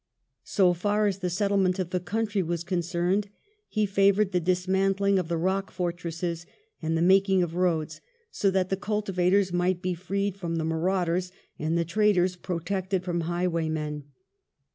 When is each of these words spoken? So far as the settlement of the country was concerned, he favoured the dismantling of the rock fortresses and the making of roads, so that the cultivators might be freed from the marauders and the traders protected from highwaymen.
So 0.45 0.73
far 0.73 1.05
as 1.05 1.19
the 1.19 1.29
settlement 1.29 1.77
of 1.77 1.91
the 1.91 1.99
country 1.99 2.41
was 2.41 2.63
concerned, 2.63 3.29
he 3.69 3.85
favoured 3.85 4.31
the 4.31 4.39
dismantling 4.39 5.19
of 5.19 5.27
the 5.27 5.37
rock 5.37 5.69
fortresses 5.69 6.47
and 6.81 6.97
the 6.97 7.03
making 7.03 7.43
of 7.43 7.53
roads, 7.53 8.01
so 8.31 8.49
that 8.49 8.69
the 8.69 8.77
cultivators 8.77 9.53
might 9.53 9.79
be 9.79 9.93
freed 9.93 10.37
from 10.37 10.55
the 10.55 10.65
marauders 10.65 11.31
and 11.59 11.77
the 11.77 11.85
traders 11.85 12.35
protected 12.35 13.03
from 13.03 13.21
highwaymen. 13.21 14.05